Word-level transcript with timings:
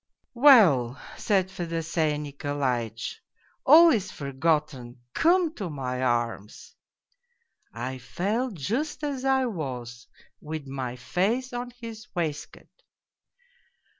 'Well,' 0.47 0.99
said 1.15 1.51
Fedosey 1.51 2.17
Nikolaitch,' 2.17 3.21
all 3.67 3.91
is 3.91 4.11
forgotten, 4.11 4.99
come 5.13 5.53
to 5.53 5.69
my 5.69 6.01
arms!'" 6.01 6.73
I 7.71 7.99
fell 7.99 8.49
just 8.49 9.03
as 9.03 9.23
I 9.25 9.45
was, 9.45 10.07
with 10.41 10.65
my 10.65 10.95
face 10.95 11.53
on 11.53 11.69
his 11.79 12.07
waistcoat. 12.15 12.81